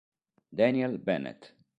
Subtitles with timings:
[0.51, 1.53] Daniel Bennett